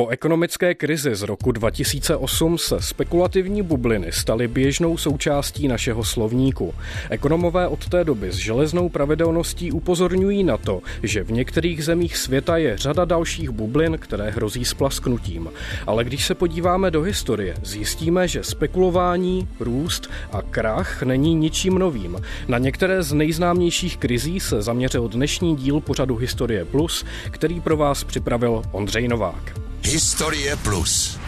[0.00, 6.74] Po ekonomické krizi z roku 2008 se spekulativní bubliny staly běžnou součástí našeho slovníku.
[7.10, 12.56] Ekonomové od té doby s železnou pravidelností upozorňují na to, že v některých zemích světa
[12.56, 15.50] je řada dalších bublin, které hrozí splasknutím.
[15.86, 22.16] Ale když se podíváme do historie, zjistíme, že spekulování, růst a krach není ničím novým.
[22.48, 28.04] Na některé z nejznámějších krizí se zaměřil dnešní díl pořadu Historie Plus, který pro vás
[28.04, 29.69] připravil Ondřej Novák.
[29.84, 31.20] Historie Plus.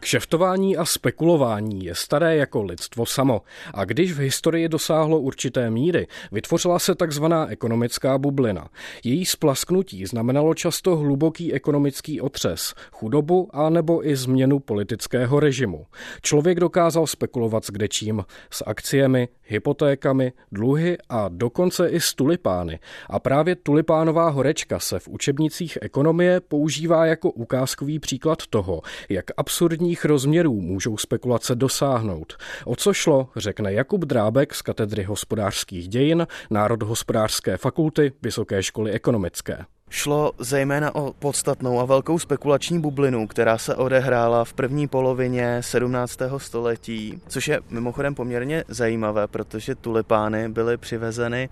[0.00, 3.42] Kšeftování a spekulování je staré jako lidstvo samo
[3.74, 8.68] a když v historii dosáhlo určité míry, vytvořila se takzvaná ekonomická bublina.
[9.04, 15.86] Její splasknutí znamenalo často hluboký ekonomický otřes, chudobu a nebo i změnu politického režimu.
[16.22, 22.78] Člověk dokázal spekulovat s kdečím, s akciemi, hypotékami, dluhy a dokonce i s tulipány.
[23.10, 30.04] A právě tulipánová horečka se v učebnicích ekonomie používá jako ukázkový příklad toho, jak absurdních
[30.04, 32.36] rozměrů můžou spekulace dosáhnout.
[32.64, 39.64] O co šlo, řekne Jakub Drábek z katedry hospodářských dějin Národohospodářské fakulty Vysoké školy ekonomické.
[39.90, 46.18] Šlo zejména o podstatnou a velkou spekulační bublinu, která se odehrála v první polovině 17.
[46.36, 51.48] století, což je mimochodem poměrně zajímavé, protože tulipány byly přivezeny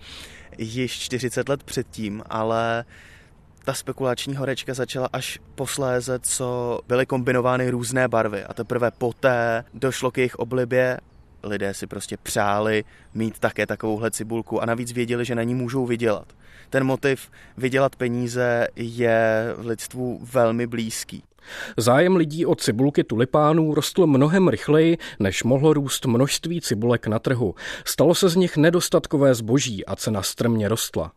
[0.59, 2.85] již 40 let předtím, ale
[3.65, 10.11] ta spekulační horečka začala až posléze, co byly kombinovány různé barvy a teprve poté došlo
[10.11, 10.99] k jejich oblibě
[11.47, 15.87] lidé si prostě přáli mít také takovouhle cibulku a navíc věděli, že na ní můžou
[15.87, 16.33] vydělat.
[16.71, 21.23] Ten motiv vydělat peníze je v lidstvu velmi blízký.
[21.77, 27.55] Zájem lidí o cibulky tulipánů rostl mnohem rychleji, než mohlo růst množství cibulek na trhu.
[27.85, 31.13] Stalo se z nich nedostatkové zboží a cena strmně rostla.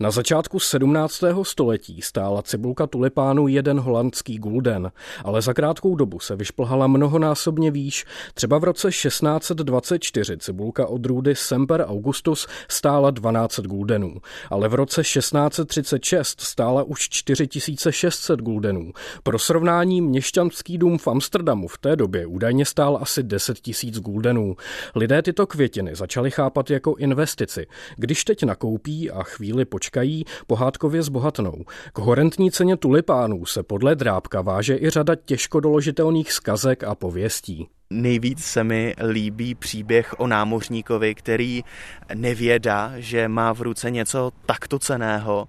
[0.00, 1.22] Na začátku 17.
[1.42, 4.92] století stála cibulka tulipánu jeden holandský gulden,
[5.24, 8.04] ale za krátkou dobu se vyšplhala mnohonásobně výš.
[8.34, 14.14] Třeba v roce 1624 cibulka odrůdy Semper Augustus stála 12 guldenů,
[14.50, 18.92] ale v roce 1636 stála už 4600 guldenů.
[19.22, 24.56] Pro srovnání měšťanský dům v Amsterdamu v té době údajně stál asi 10 000 guldenů.
[24.94, 27.66] Lidé tyto květiny začali chápat jako investici.
[27.96, 31.64] Když teď nakoupí a chvíli chvíli počkají, pohádkově zbohatnou.
[31.92, 37.68] K horentní ceně tulipánů se podle Drábka váže i řada těžko doložitelných skazek a pověstí.
[37.90, 41.64] Nejvíc se mi líbí příběh o námořníkovi, který
[42.14, 45.48] nevědá, že má v ruce něco takto ceného,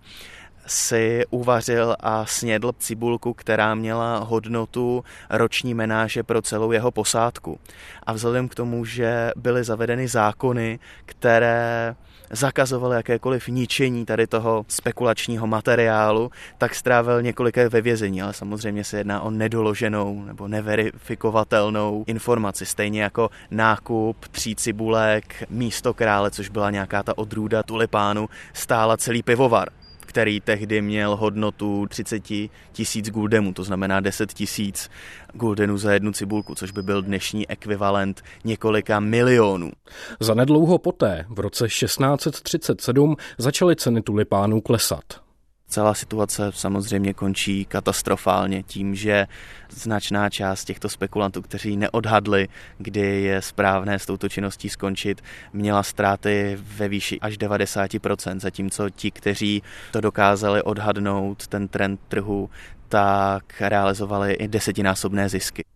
[0.68, 7.60] si uvařil a snědl cibulku, která měla hodnotu roční menáže pro celou jeho posádku.
[8.04, 11.96] A vzhledem k tomu, že byly zavedeny zákony, které
[12.32, 18.98] zakazoval jakékoliv ničení tady toho spekulačního materiálu, tak strávil několik ve vězení, ale samozřejmě se
[18.98, 26.72] jedná o nedoloženou nebo neverifikovatelnou informaci, stejně jako nákup tří cibulek místo krále, což byla
[26.72, 29.70] nějaká ta odrůda tulipánu, stála celý pivovar
[30.10, 32.24] který tehdy měl hodnotu 30
[32.72, 34.90] tisíc guldemů, to znamená 10 tisíc
[35.34, 39.72] guldenů za jednu cibulku, což by byl dnešní ekvivalent několika milionů.
[40.20, 45.29] Zanedlouho poté, v roce 1637, začaly ceny tulipánů klesat.
[45.70, 49.28] Celá situace samozřejmě končí katastrofálně tím, že
[49.70, 52.48] značná část těchto spekulantů, kteří neodhadli,
[52.78, 55.22] kdy je správné s touto činností skončit,
[55.54, 62.50] měla ztráty ve výši až 90%, zatímco ti, kteří to dokázali odhadnout, ten trend trhu,
[62.88, 65.69] tak realizovali i desetinásobné zisky.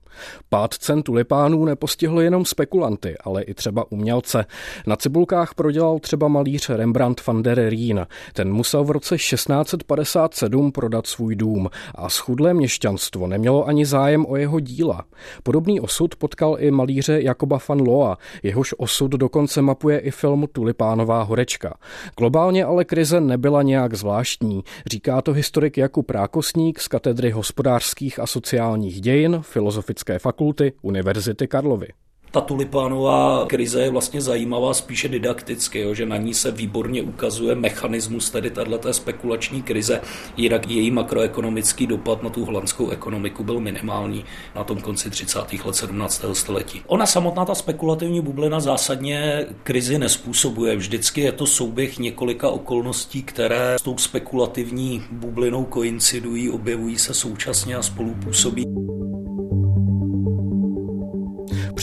[0.49, 4.45] Pád cen tulipánů nepostihl jenom spekulanty, ale i třeba umělce.
[4.87, 8.07] Na cibulkách prodělal třeba malíř Rembrandt van der Rijn.
[8.33, 14.35] Ten musel v roce 1657 prodat svůj dům a schudlé měšťanstvo nemělo ani zájem o
[14.35, 15.05] jeho díla.
[15.43, 21.23] Podobný osud potkal i malíře Jakoba van Loa, jehož osud dokonce mapuje i film Tulipánová
[21.23, 21.73] horečka.
[22.17, 28.27] Globálně ale krize nebyla nějak zvláštní, říká to historik Jakub Rákosník z katedry hospodářských a
[28.27, 31.87] sociálních dějin, filozofické Filozofické fakulty Univerzity Karlovy.
[32.31, 37.55] Ta tulipánová krize je vlastně zajímavá spíše didakticky, jo, že na ní se výborně ukazuje
[37.55, 40.01] mechanismus tedy tato spekulační krize,
[40.37, 45.39] jinak její makroekonomický dopad na tu holandskou ekonomiku byl minimální na tom konci 30.
[45.65, 46.25] let 17.
[46.33, 46.81] století.
[46.87, 50.75] Ona samotná ta spekulativní bublina zásadně krizi nespůsobuje.
[50.75, 57.75] Vždycky je to souběh několika okolností, které s tou spekulativní bublinou koincidují, objevují se současně
[57.75, 58.63] a spolupůsobí.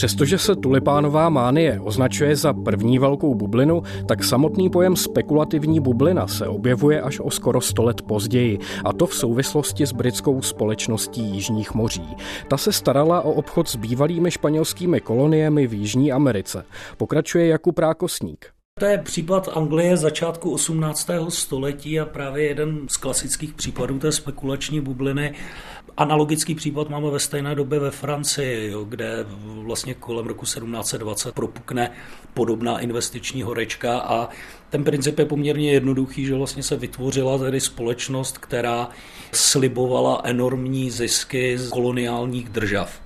[0.01, 6.47] Přestože se tulipánová mánie označuje za první velkou bublinu, tak samotný pojem spekulativní bublina se
[6.47, 11.73] objevuje až o skoro 100 let později, a to v souvislosti s britskou společností Jižních
[11.73, 12.15] moří.
[12.47, 16.65] Ta se starala o obchod s bývalými španělskými koloniemi v Jižní Americe.
[16.97, 18.45] Pokračuje Jakub Rákosník.
[18.79, 21.09] To je případ Anglie začátku 18.
[21.29, 25.35] století a právě jeden z klasických případů té spekulační bubliny.
[25.97, 31.91] Analogický případ máme ve stejné době ve Francii, jo, kde vlastně kolem roku 1720 propukne
[32.33, 34.29] podobná investiční horečka a
[34.69, 38.89] ten princip je poměrně jednoduchý, že vlastně se vytvořila tedy společnost, která
[39.31, 43.01] slibovala enormní zisky z koloniálních držav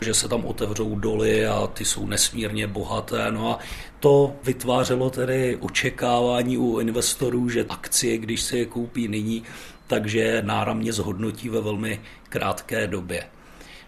[0.00, 3.30] že se tam otevřou doly a ty jsou nesmírně bohaté.
[3.30, 3.58] No a
[4.00, 9.42] to vytvářelo tedy očekávání u investorů, že akcie, když se je koupí nyní,
[9.86, 13.24] takže náramně zhodnotí ve velmi krátké době.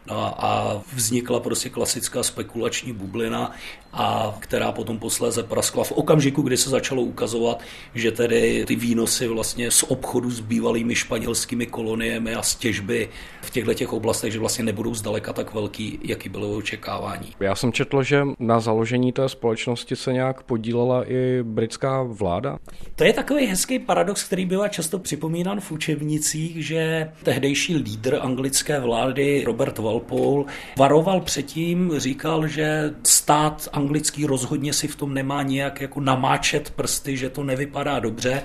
[0.07, 3.53] No a vznikla prostě klasická spekulační bublina,
[3.93, 7.61] a která potom posléze praskla v okamžiku, kdy se začalo ukazovat,
[7.95, 13.09] že tedy ty výnosy vlastně z obchodu s bývalými španělskými koloniemi a z těžby
[13.43, 17.33] v těchto těch oblastech, že vlastně nebudou zdaleka tak velký, jaký bylo očekávání.
[17.41, 22.59] Já jsem četl, že na založení té společnosti se nějak podílela i britská vláda.
[22.97, 28.81] To je takový hezký paradox, který bývá často připomínán v učebnicích, že tehdejší lídr anglické
[28.81, 30.45] vlády Robert Walpole
[30.79, 37.17] varoval předtím, říkal, že stát anglický rozhodně si v tom nemá nějak jako namáčet prsty,
[37.17, 38.43] že to nevypadá dobře.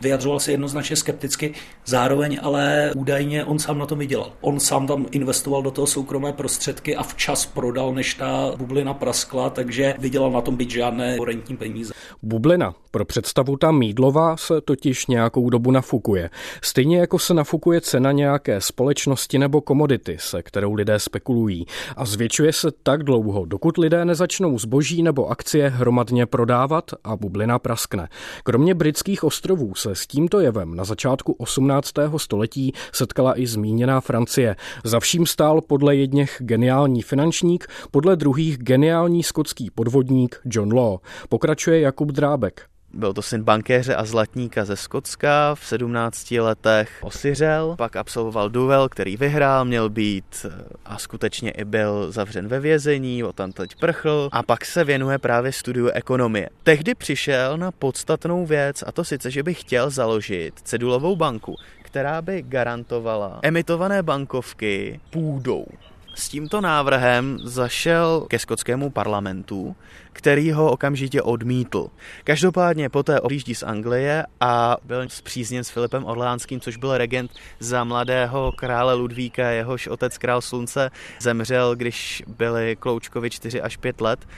[0.00, 1.54] Vyjadřoval se jednoznačně skepticky,
[1.86, 4.32] zároveň ale údajně on sám na tom vydělal.
[4.40, 9.50] On sám tam investoval do toho soukromé prostředky a včas prodal, než ta bublina praskla,
[9.50, 11.94] takže vydělal na tom být žádné horentní peníze.
[12.22, 12.74] Bublina.
[12.90, 16.30] Pro představu ta mídlová se totiž nějakou dobu nafukuje.
[16.62, 21.66] Stejně jako se nafukuje cena nějaké společnosti nebo komodity, se kterou lidé spekulují.
[21.96, 27.58] A zvětšuje se tak dlouho, dokud lidé nezačnou zboží nebo akcie hromadně prodávat a bublina
[27.58, 28.08] praskne.
[28.44, 31.92] Kromě britských ostrovů se s tímto jevem na začátku 18.
[32.16, 34.56] století setkala i zmíněná Francie.
[34.84, 40.98] Za vším stál podle jedněch geniální finančník, podle druhých geniální skotský podvodník John Law.
[41.28, 42.71] Pokračuje Jakub Drábek.
[42.94, 48.88] Byl to syn bankéře a zlatníka ze Skotska, v 17 letech osiřel, pak absolvoval duel,
[48.88, 53.76] který vyhrál, měl být eh, a skutečně i byl zavřen ve vězení, o tam teď
[53.76, 56.48] prchl a pak se věnuje právě studiu ekonomie.
[56.62, 62.22] Tehdy přišel na podstatnou věc a to sice, že by chtěl založit cedulovou banku, která
[62.22, 65.66] by garantovala emitované bankovky půdou.
[66.14, 69.76] S tímto návrhem zašel ke skotskému parlamentu,
[70.12, 71.88] který ho okamžitě odmítl.
[72.24, 77.30] Každopádně poté odjíždí z Anglie a byl zpřízněn s Filipem Orleánským, což byl regent
[77.60, 84.00] za mladého krále Ludvíka, jehož otec král slunce zemřel, když byli Kloučkovi 4 až 5
[84.00, 84.28] let,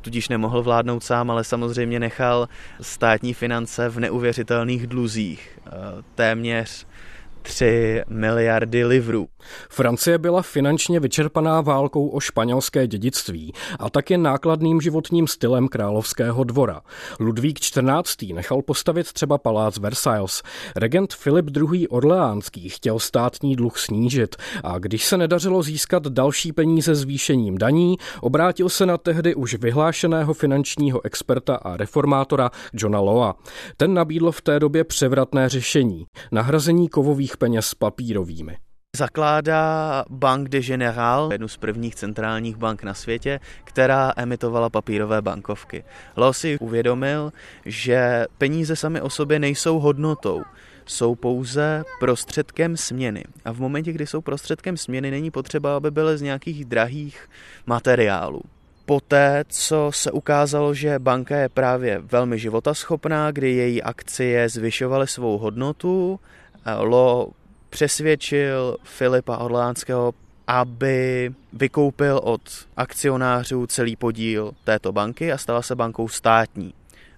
[0.00, 2.48] tudíž nemohl vládnout sám, ale samozřejmě nechal
[2.80, 5.58] státní finance v neuvěřitelných dluzích.
[5.66, 5.70] Eh,
[6.14, 6.86] téměř
[7.44, 9.26] 3 miliardy livrů.
[9.70, 16.80] Francie byla finančně vyčerpaná válkou o španělské dědictví a taky nákladným životním stylem královského dvora.
[17.20, 18.32] Ludvík XIV.
[18.34, 20.42] nechal postavit třeba palác Versailles.
[20.76, 21.88] Regent Filip II.
[21.88, 28.68] Orleánský chtěl státní dluh snížit a když se nedařilo získat další peníze zvýšením daní, obrátil
[28.68, 33.34] se na tehdy už vyhlášeného finančního experta a reformátora Johna Loa.
[33.76, 38.56] Ten nabídl v té době převratné řešení– nahrazení kovových peněz papírovými.
[38.96, 45.84] Zakládá Bank de General, jednu z prvních centrálních bank na světě, která emitovala papírové bankovky.
[46.16, 47.32] Lo si uvědomil,
[47.64, 50.42] že peníze sami o sobě nejsou hodnotou,
[50.86, 53.24] jsou pouze prostředkem směny.
[53.44, 57.28] A v momentě, kdy jsou prostředkem směny, není potřeba, aby byly z nějakých drahých
[57.66, 58.40] materiálů.
[58.86, 65.38] Poté, co se ukázalo, že banka je právě velmi životaschopná, kdy její akcie zvyšovaly svou
[65.38, 66.20] hodnotu,
[66.78, 67.28] Lo
[67.70, 70.14] přesvědčil Filipa Orlánského,
[70.46, 72.40] aby vykoupil od
[72.76, 76.74] akcionářů celý podíl této banky a stala se bankou státní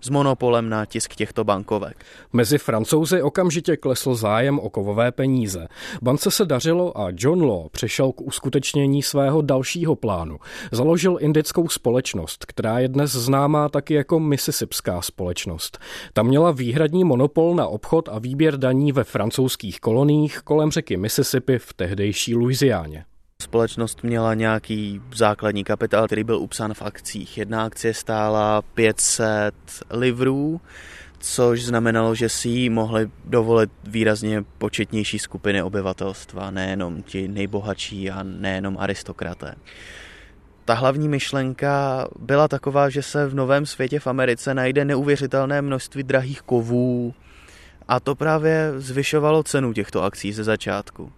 [0.07, 2.05] s monopolem na tisk těchto bankovek.
[2.33, 5.69] Mezi francouzi okamžitě klesl zájem o kovové peníze.
[6.03, 10.39] Bance se dařilo a John Law přešel k uskutečnění svého dalšího plánu.
[10.73, 15.79] Založil indickou společnost, která je dnes známá taky jako Mississippská společnost.
[16.13, 21.59] Ta měla výhradní monopol na obchod a výběr daní ve francouzských koloních kolem řeky Mississippi
[21.59, 23.05] v tehdejší Louisianě.
[23.47, 27.39] Společnost měla nějaký základní kapitál, který byl upsán v akcích.
[27.39, 29.55] Jedna akcie stála 500
[29.91, 30.61] livrů,
[31.19, 38.23] což znamenalo, že si ji mohly dovolit výrazně početnější skupiny obyvatelstva, nejenom ti nejbohatší a
[38.23, 39.55] nejenom aristokraté.
[40.65, 46.03] ta hlavní myšlenka byla taková, že se v novém světě v Americe najde neuvěřitelné množství
[46.03, 47.15] drahých kovů
[47.89, 51.13] a to právě zvyšovalo cenu těchto akcí ze začátku.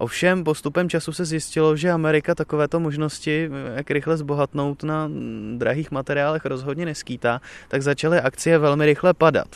[0.00, 5.10] Ovšem postupem času se zjistilo, že Amerika takovéto možnosti, jak rychle zbohatnout na
[5.56, 9.48] drahých materiálech rozhodně neskýtá, tak začaly akcie velmi rychle padat.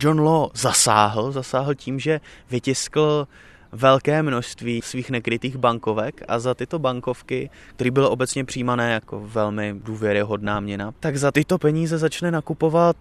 [0.00, 3.28] John Law zasáhl, zasáhl tím, že vytiskl
[3.72, 9.74] velké množství svých nekrytých bankovek a za tyto bankovky, které bylo obecně přijímané jako velmi
[9.84, 12.96] důvěryhodná měna, tak za tyto peníze začne nakupovat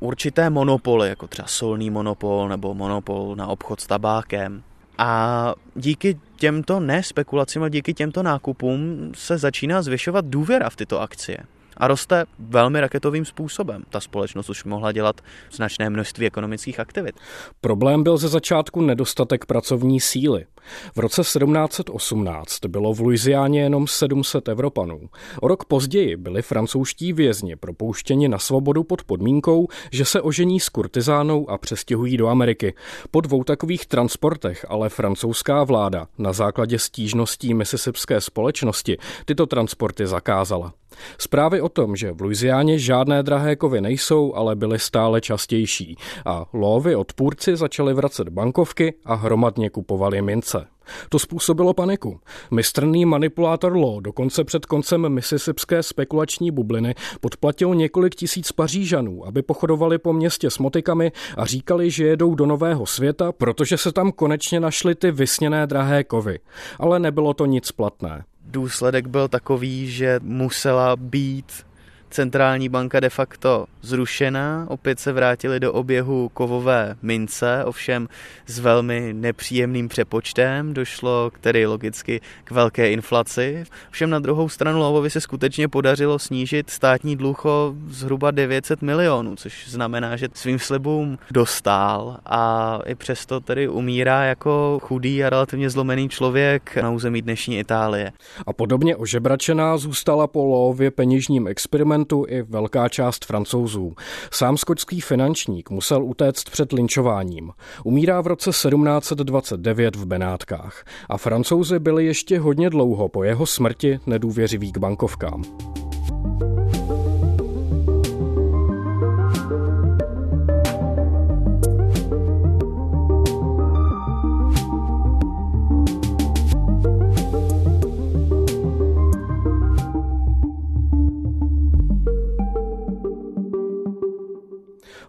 [0.00, 4.62] určité monopoly, jako třeba solný monopol nebo monopol na obchod s tabákem.
[4.98, 11.00] A díky těmto ne spekulacím, ale díky těmto nákupům se začíná zvyšovat důvěra v tyto
[11.00, 11.38] akcie
[11.78, 13.82] a roste velmi raketovým způsobem.
[13.90, 15.20] Ta společnost už mohla dělat
[15.52, 17.14] značné množství ekonomických aktivit.
[17.60, 20.46] Problém byl ze začátku nedostatek pracovní síly.
[20.94, 25.00] V roce 1718 bylo v Louisianě jenom 700 Evropanů.
[25.40, 30.68] O rok později byli francouzští vězni propouštěni na svobodu pod podmínkou, že se ožení s
[30.68, 32.74] kurtizánou a přestěhují do Ameriky.
[33.10, 40.72] Po dvou takových transportech ale francouzská vláda na základě stížností misisipské společnosti tyto transporty zakázala.
[41.18, 46.44] Zprávy o tom, že v Louisianě žádné drahé kovy nejsou, ale byly stále častější a
[46.52, 50.66] lovy odpůrci začali vracet bankovky a hromadně kupovali mince.
[51.08, 52.20] To způsobilo paniku.
[52.50, 59.98] Mistrný manipulátor Law dokonce před koncem misisipské spekulační bubliny podplatil několik tisíc Pařížanů, aby pochodovali
[59.98, 64.60] po městě s motikami a říkali, že jedou do nového světa, protože se tam konečně
[64.60, 66.38] našly ty vysněné drahé kovy.
[66.78, 71.67] Ale nebylo to nic platné důsledek byl takový, že musela být
[72.10, 78.08] centrální banka de facto zrušena, opět se vrátili do oběhu kovové mince, ovšem
[78.46, 83.64] s velmi nepříjemným přepočtem, došlo k tedy logicky k velké inflaci.
[83.88, 89.36] Ovšem na druhou stranu Lovovi se skutečně podařilo snížit státní dluh o zhruba 900 milionů,
[89.36, 95.70] což znamená, že svým slibům dostal a i přesto tedy umírá jako chudý a relativně
[95.70, 98.12] zlomený člověk na území dnešní Itálie.
[98.46, 101.97] A podobně ožebračená zůstala po Lově peněžním experimentu
[102.28, 103.94] i velká část francouzů.
[104.30, 107.50] Sám skočský finančník musel utéct před linčováním.
[107.84, 114.00] Umírá v roce 1729 v Benátkách a francouzi byli ještě hodně dlouho po jeho smrti
[114.06, 115.42] nedůvěřiví k bankovkám.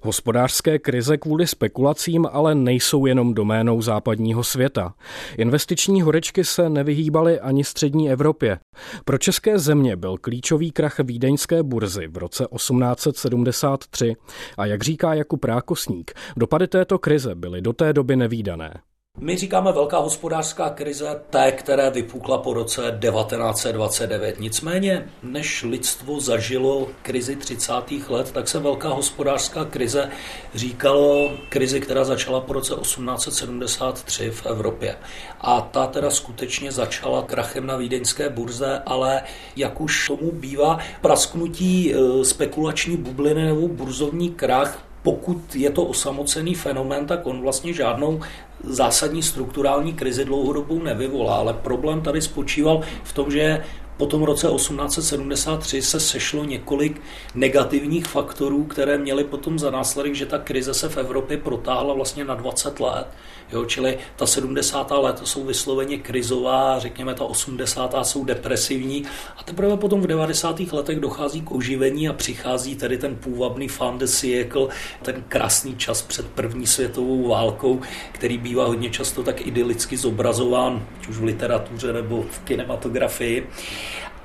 [0.09, 4.93] Hospodářské krize kvůli spekulacím ale nejsou jenom doménou západního světa.
[5.37, 8.59] Investiční horečky se nevyhýbaly ani střední Evropě.
[9.05, 14.15] Pro české země byl klíčový krach vídeňské burzy v roce 1873
[14.57, 18.73] a jak říká Jakub Rákosník, dopady této krize byly do té doby nevýdané.
[19.21, 24.39] My říkáme velká hospodářská krize té, které vypukla po roce 1929.
[24.39, 27.73] Nicméně, než lidstvo zažilo krizi 30.
[28.09, 30.09] let, tak se velká hospodářská krize
[30.55, 34.97] říkalo krizi, která začala po roce 1873 v Evropě.
[35.41, 39.21] A ta teda skutečně začala krachem na vídeňské burze, ale
[39.55, 46.55] jak už tomu bývá, prasknutí e, spekulační bubliny nebo burzovní krach pokud je to osamocený
[46.55, 48.21] fenomén, tak on vlastně žádnou
[48.63, 53.63] zásadní strukturální krizi dlouhodobou nevyvolá, ale problém tady spočíval v tom, že
[53.99, 57.01] po tom roce 1873 se sešlo několik
[57.35, 62.25] negativních faktorů, které měly potom za následek, že ta krize se v Evropě protáhla vlastně
[62.25, 63.07] na 20 let.
[63.51, 64.91] Jo, čili ta 70.
[64.91, 67.95] léta jsou vysloveně krizová, řekněme ta 80.
[68.03, 69.03] jsou depresivní
[69.37, 70.59] a teprve potom v 90.
[70.59, 74.67] letech dochází k oživení a přichází tedy ten půvabný fan de siècle,
[75.01, 81.07] ten krásný čas před první světovou válkou, který bývá hodně často tak idylicky zobrazován, ať
[81.07, 83.49] už v literatuře nebo v kinematografii.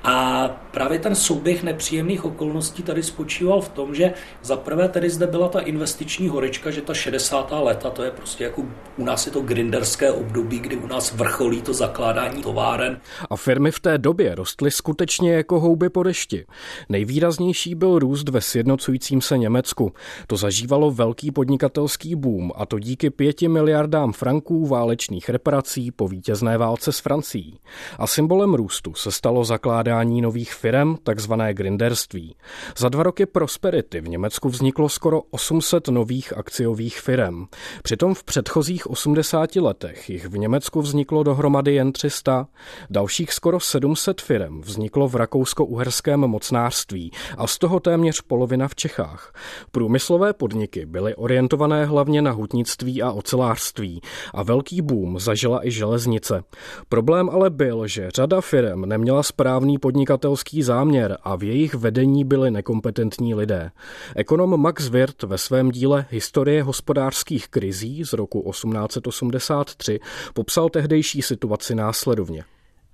[0.07, 5.27] A právě ten souběh nepříjemných okolností tady spočíval v tom, že za prvé tedy zde
[5.27, 7.51] byla ta investiční horečka, že ta 60.
[7.51, 8.63] léta, to je prostě jako
[8.97, 12.99] u nás je to grinderské období, kdy u nás vrcholí to zakládání továren.
[13.29, 16.45] A firmy v té době rostly skutečně jako houby po dešti.
[16.89, 19.93] Nejvýraznější byl růst ve sjednocujícím se Německu.
[20.27, 26.57] To zažívalo velký podnikatelský boom a to díky pěti miliardám franků válečných reparací po vítězné
[26.57, 27.59] válce s Francií.
[27.99, 32.35] A symbolem růstu se stalo zakládání zavírání nových firem, takzvané grinderství.
[32.77, 37.45] Za dva roky prosperity v Německu vzniklo skoro 800 nových akciových firem.
[37.83, 42.47] Přitom v předchozích 80 letech jich v Německu vzniklo dohromady jen 300.
[42.89, 49.33] Dalších skoro 700 firem vzniklo v rakousko-uherském mocnářství a z toho téměř polovina v Čechách.
[49.71, 54.01] Průmyslové podniky byly orientované hlavně na hutnictví a ocelářství
[54.33, 56.43] a velký boom zažila i železnice.
[56.89, 62.51] Problém ale byl, že řada firm neměla správný podnikatelský záměr a v jejich vedení byli
[62.51, 63.71] nekompetentní lidé.
[64.15, 69.99] Ekonom Max Wirth ve svém díle Historie hospodářských krizí z roku 1883
[70.33, 72.43] popsal tehdejší situaci následovně.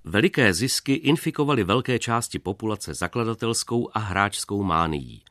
[0.03, 5.21] Veliké zisky infikovaly velké části populace zakladatelskou a hráčskou mánií.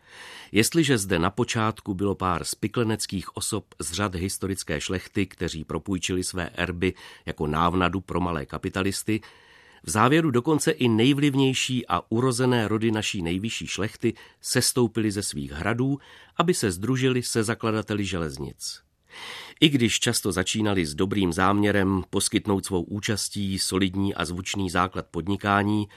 [0.52, 6.48] Jestliže zde na počátku bylo pár spikleneckých osob z řad historické šlechty, kteří propůjčili své
[6.48, 6.94] erby
[7.26, 9.20] jako návnadu pro malé kapitalisty,
[9.82, 15.98] v závěru dokonce i nejvlivnější a urozené rody naší nejvyšší šlechty sestoupily ze svých hradů,
[16.36, 18.82] aby se združili se zakladateli železnic.
[19.60, 25.88] I když často začínali s dobrým záměrem poskytnout svou účastí solidní a zvučný základ podnikání,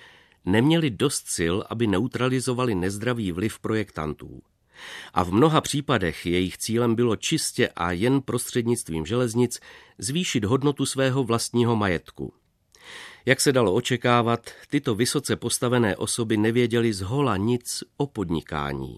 [0.45, 4.41] neměli dost sil, aby neutralizovali nezdravý vliv projektantů.
[5.13, 9.59] A v mnoha případech jejich cílem bylo čistě a jen prostřednictvím železnic
[9.97, 12.33] zvýšit hodnotu svého vlastního majetku.
[13.25, 18.97] Jak se dalo očekávat, tyto vysoce postavené osoby nevěděly z hola nic o podnikání.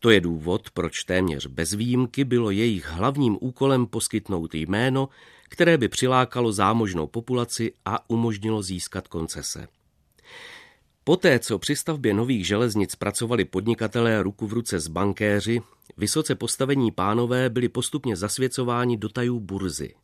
[0.00, 5.08] To je důvod, proč téměř bez výjimky bylo jejich hlavním úkolem poskytnout jméno,
[5.48, 9.68] které by přilákalo zámožnou populaci a umožnilo získat koncese.
[11.04, 15.60] Poté, co při stavbě nových železnic pracovali podnikatelé ruku v ruce s bankéři,
[15.96, 19.94] vysoce postavení pánové byli postupně zasvěcováni do tajů burzy.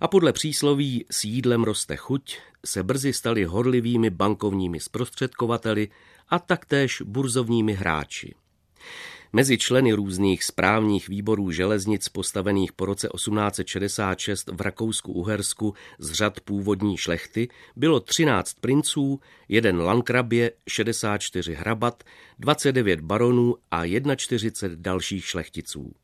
[0.00, 5.88] A podle přísloví s jídlem roste chuť se brzy stali horlivými bankovními zprostředkovateli
[6.28, 8.34] a taktéž burzovními hráči.
[9.32, 16.96] Mezi členy různých správních výborů železnic postavených po roce 1866 v Rakousku-Uhersku z řad původní
[16.96, 22.04] šlechty bylo 13 princů, jeden lankrabě, 64 hrabat,
[22.38, 23.84] 29 baronů a
[24.16, 25.94] 41 dalších šlechticů.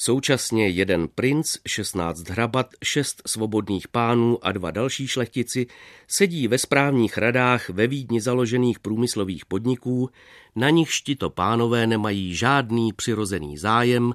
[0.00, 5.66] Současně jeden princ, 16 hrabat, šest svobodných pánů a dva další šlechtici
[6.08, 10.10] sedí ve správních radách ve Vídni založených průmyslových podniků,
[10.56, 14.14] na nichž tito pánové nemají žádný přirozený zájem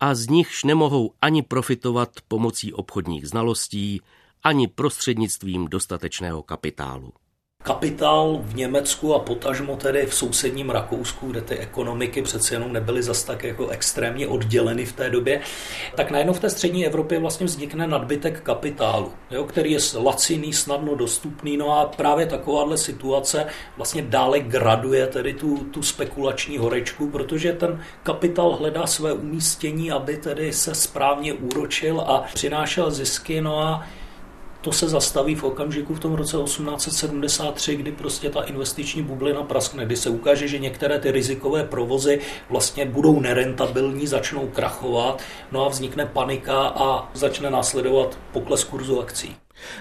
[0.00, 4.00] a z nichž nemohou ani profitovat pomocí obchodních znalostí,
[4.42, 7.12] ani prostřednictvím dostatečného kapitálu
[7.62, 13.02] kapitál v Německu a potažmo tedy v sousedním Rakousku, kde ty ekonomiky přece jenom nebyly
[13.02, 15.40] zas tak jako extrémně odděleny v té době,
[15.94, 20.94] tak najednou v té střední Evropě vlastně vznikne nadbytek kapitálu, jo, který je laciný, snadno
[20.94, 23.46] dostupný, no a právě takováhle situace
[23.76, 30.16] vlastně dále graduje tedy tu, tu spekulační horečku, protože ten kapitál hledá své umístění, aby
[30.16, 33.86] tedy se správně úročil a přinášel zisky, no a
[34.62, 39.86] to se zastaví v okamžiku v tom roce 1873, kdy prostě ta investiční bublina praskne,
[39.86, 42.20] kdy se ukáže, že některé ty rizikové provozy
[42.50, 45.22] vlastně budou nerentabilní, začnou krachovat,
[45.52, 49.36] no a vznikne panika a začne následovat pokles kurzu akcí.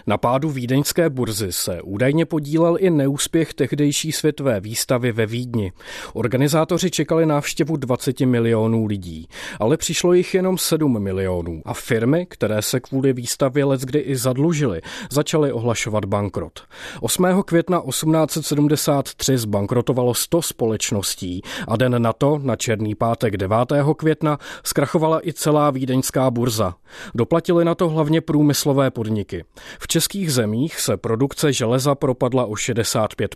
[0.07, 5.71] Na pádu vídeňské burzy se údajně podílel i neúspěch tehdejší světové výstavy ve Vídni.
[6.13, 9.27] Organizátoři čekali návštěvu 20 milionů lidí,
[9.59, 14.81] ale přišlo jich jenom 7 milionů a firmy, které se kvůli výstavě leckdy i zadlužily,
[15.11, 16.59] začaly ohlašovat bankrot.
[17.01, 17.43] 8.
[17.45, 23.57] května 1873 zbankrotovalo 100 společností a den na to, na Černý pátek 9.
[23.97, 26.75] května, zkrachovala i celá vídeňská burza.
[27.15, 29.43] Doplatili na to hlavně průmyslové podniky.
[29.79, 33.35] V českých zemích se produkce železa propadla o 65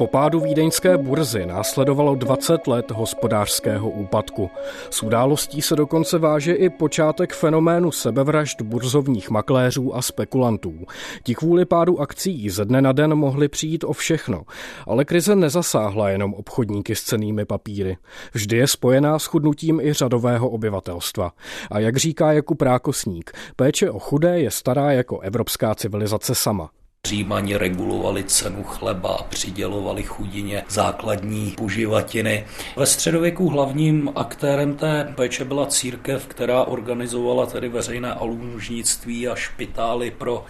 [0.00, 4.50] Po pádu vídeňské burzy následovalo 20 let hospodářského úpadku.
[4.90, 10.74] S událostí se dokonce váže i počátek fenoménu sebevražd burzovních makléřů a spekulantů.
[11.22, 14.42] Ti kvůli pádu akcí ze dne na den mohli přijít o všechno,
[14.86, 17.96] ale krize nezasáhla jenom obchodníky s cenými papíry.
[18.34, 21.32] Vždy je spojená s chudnutím i řadového obyvatelstva.
[21.70, 26.70] A jak říká Jakub Rákosník, péče o chudé je stará jako evropská civilizace sama.
[27.06, 32.46] Římani regulovali cenu chleba, přidělovali chudině základní poživatiny.
[32.76, 40.10] Ve středověku hlavním aktérem té péče byla církev, která organizovala tedy veřejné almužnictví a špitály
[40.10, 40.44] pro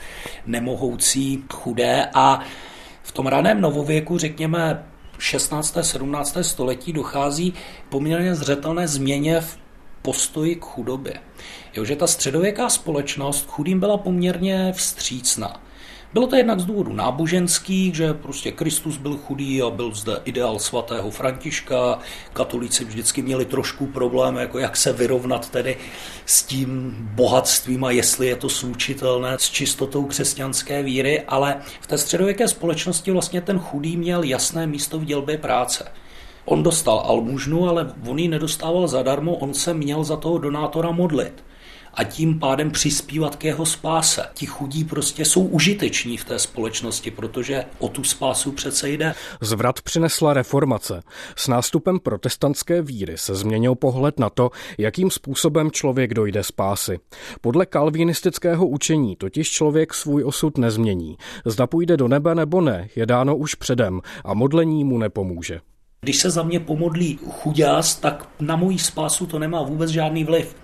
[0.47, 2.41] nemohoucí chudé a
[3.03, 4.87] v tom raném novověku, řekněme
[5.19, 5.77] 16.
[5.81, 6.37] 17.
[6.43, 7.55] století dochází
[7.89, 9.59] poměrně zřetelné změně v
[10.03, 11.15] postoji k chudobě.
[11.75, 15.61] Jo, že ta středověká společnost chudým byla poměrně vstřícná.
[16.13, 20.59] Bylo to jednak z důvodu náboženských, že prostě Kristus byl chudý a byl zde ideál
[20.59, 21.99] svatého Františka.
[22.33, 25.77] Katolíci vždycky měli trošku problém, jako jak se vyrovnat tedy
[26.27, 31.99] s tím bohatstvím a jestli je to slučitelné s čistotou křesťanské víry, ale v té
[31.99, 35.93] středověké společnosti vlastně ten chudý měl jasné místo v dělbě práce.
[36.45, 41.45] On dostal almužnu, ale on ji nedostával zadarmo, on se měl za toho donátora modlit
[41.95, 44.27] a tím pádem přispívat k jeho spáse.
[44.35, 49.15] Ti chudí prostě jsou užiteční v té společnosti, protože o tu spásu přece jde.
[49.41, 51.03] Zvrat přinesla reformace.
[51.37, 56.99] S nástupem protestantské víry se změnil pohled na to, jakým způsobem člověk dojde spásy.
[57.41, 61.17] Podle kalvinistického učení totiž člověk svůj osud nezmění.
[61.45, 65.61] Zda půjde do nebe nebo ne, je dáno už předem a modlení mu nepomůže.
[66.01, 70.57] Když se za mě pomodlí chudáz, tak na moji spásu to nemá vůbec žádný vliv.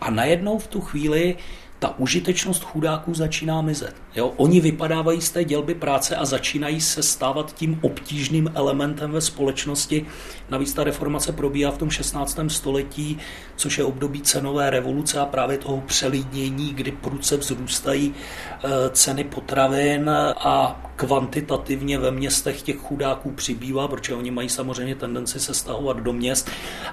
[0.00, 1.36] A najednou v tu chvíli
[1.84, 3.94] ta užitečnost chudáků začíná mizet.
[4.16, 4.32] Jo?
[4.36, 10.06] Oni vypadávají z té dělby práce a začínají se stávat tím obtížným elementem ve společnosti.
[10.50, 12.38] Navíc ta reformace probíhá v tom 16.
[12.48, 13.18] století,
[13.56, 20.10] což je období cenové revoluce a právě toho přelidnění, kdy prudce vzrůstají eh, ceny potravin
[20.38, 26.12] a kvantitativně ve městech těch chudáků přibývá, protože oni mají samozřejmě tendenci se stahovat do
[26.12, 26.50] měst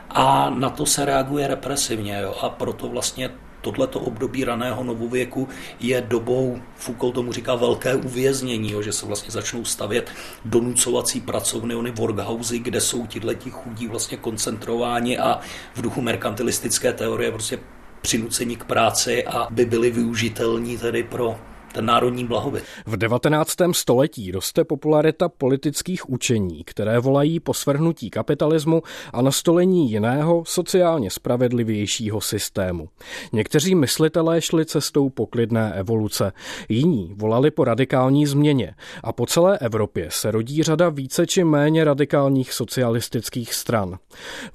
[0.10, 2.20] a na to se reaguje represivně.
[2.22, 2.36] Jo?
[2.42, 3.30] A proto vlastně
[3.62, 9.32] tohleto období raného novověku je dobou, Foucault tomu říká velké uvěznění, jo, že se vlastně
[9.32, 10.12] začnou stavět
[10.46, 15.40] donucovací pracovny, ony workhousey, kde jsou tihleti chudí vlastně koncentrováni a
[15.76, 17.60] v duchu merkantilistické teorie prostě
[18.02, 21.40] přinucení k práci a by byli využitelní tedy pro
[21.72, 22.64] ten národní blahobyt.
[22.86, 23.56] V 19.
[23.72, 28.82] století roste popularita politických učení, které volají po svrhnutí kapitalismu
[29.14, 32.90] a nastolení jiného, sociálně spravedlivějšího systému.
[33.34, 36.32] Někteří myslitelé šli cestou poklidné evoluce,
[36.70, 41.84] jiní volali po radikální změně a po celé Evropě se rodí řada více či méně
[41.84, 43.98] radikálních socialistických stran.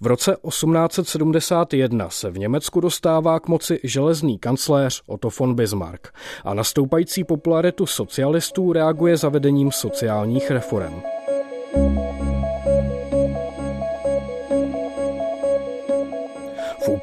[0.01, 6.09] V roce 1871 se v Německu dostává k moci železný kancléř Otto von Bismarck
[6.45, 11.03] a nastoupají Klesající popularitu socialistů reaguje zavedením sociálních reform.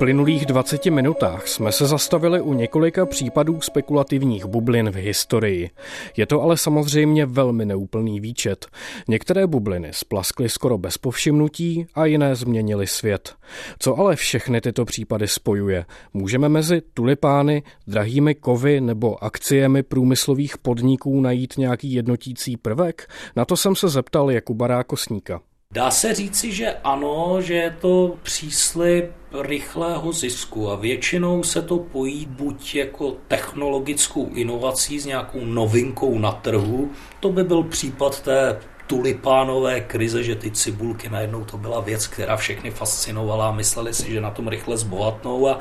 [0.03, 5.69] Uplynulých 20 minutách jsme se zastavili u několika případů spekulativních bublin v historii.
[6.17, 8.65] Je to ale samozřejmě velmi neúplný výčet.
[9.07, 13.35] Některé bubliny splaskly skoro bez povšimnutí a jiné změnily svět.
[13.79, 15.85] Co ale všechny tyto případy spojuje?
[16.13, 23.07] Můžeme mezi tulipány, drahými kovy nebo akciemi průmyslových podniků najít nějaký jednotící prvek?
[23.35, 25.41] Na to jsem se zeptal Jakuba Rákosníka.
[25.73, 31.77] Dá se říci, že ano, že je to příslip rychlého zisku a většinou se to
[31.77, 38.59] pojí buď jako technologickou inovací s nějakou novinkou na trhu, to by byl případ té
[38.87, 44.11] tulipánové krize, že ty cibulky najednou to byla věc, která všechny fascinovala a mysleli si,
[44.11, 45.59] že na tom rychle zbohatnou a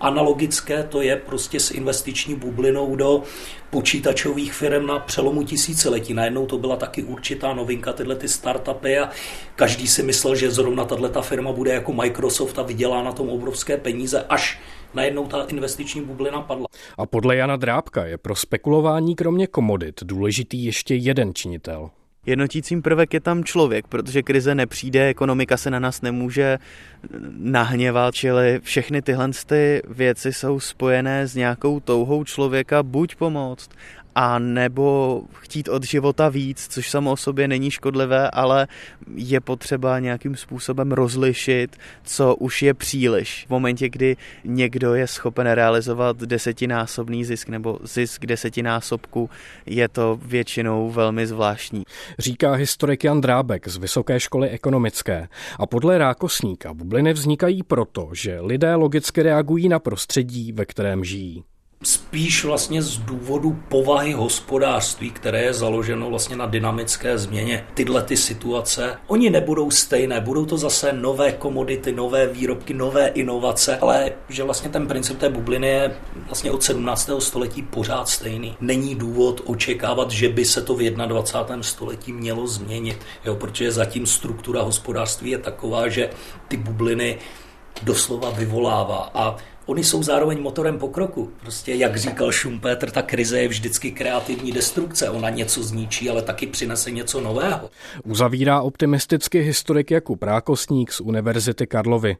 [0.00, 3.22] analogické to je prostě s investiční bublinou do
[3.70, 6.14] počítačových firm na přelomu tisíciletí.
[6.14, 9.10] Najednou to byla taky určitá novinka, tyhle ty startupy a
[9.56, 13.76] každý si myslel, že zrovna tato firma bude jako Microsoft a vydělá na tom obrovské
[13.76, 14.60] peníze, až
[14.94, 16.66] najednou ta investiční bublina padla.
[16.98, 21.90] A podle Jana Drábka je pro spekulování kromě komodit důležitý ještě jeden činitel.
[22.26, 26.58] Jednotícím prvek je tam člověk, protože krize nepřijde, ekonomika se na nás nemůže
[27.38, 33.70] nahněvat, čili všechny tyhle ty věci jsou spojené s nějakou touhou člověka buď pomoct,
[34.14, 38.68] a nebo chtít od života víc, což samo o sobě není škodlivé, ale
[39.14, 43.46] je potřeba nějakým způsobem rozlišit, co už je příliš.
[43.46, 49.30] V momentě, kdy někdo je schopen realizovat desetinásobný zisk nebo zisk desetinásobku,
[49.66, 51.82] je to většinou velmi zvláštní.
[52.18, 55.28] Říká historik Jan Drábek z Vysoké školy ekonomické.
[55.58, 61.44] A podle Rákosníka bubliny vznikají proto, že lidé logicky reagují na prostředí, ve kterém žijí
[61.84, 67.66] spíš vlastně z důvodu povahy hospodářství, které je založeno vlastně na dynamické změně.
[67.74, 73.76] Tyhle ty situace, oni nebudou stejné, budou to zase nové komodity, nové výrobky, nové inovace,
[73.76, 77.10] ale že vlastně ten princip té bubliny je vlastně od 17.
[77.18, 78.56] století pořád stejný.
[78.60, 81.62] Není důvod očekávat, že by se to v 21.
[81.62, 86.10] století mělo změnit, jo, protože zatím struktura hospodářství je taková, že
[86.48, 87.18] ty bubliny
[87.82, 89.10] doslova vyvolává.
[89.14, 89.36] A
[89.70, 91.30] oni jsou zároveň motorem pokroku.
[91.40, 95.10] Prostě, jak říkal Schumpeter, ta krize je vždycky kreativní destrukce.
[95.10, 97.70] Ona něco zničí, ale taky přinese něco nového.
[98.04, 102.16] Uzavírá optimisticky historik Jakub Rákosník z Univerzity Karlovy.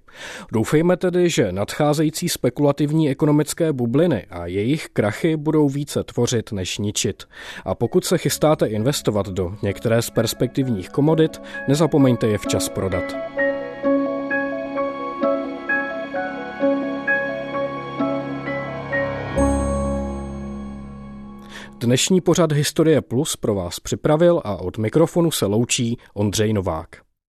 [0.53, 7.23] Doufejme tedy, že nadcházející spekulativní ekonomické bubliny a jejich krachy budou více tvořit než ničit.
[7.65, 13.17] A pokud se chystáte investovat do některé z perspektivních komodit, nezapomeňte je včas prodat.
[21.83, 27.10] Dnešní pořad Historie Plus pro vás připravil a od mikrofonu se loučí Ondřej Novák.